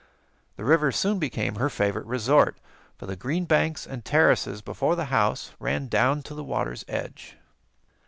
[0.55, 2.57] The river soon became her favorite resort,
[2.97, 7.37] for the green banks and terraces before the house ran down to the water's edge.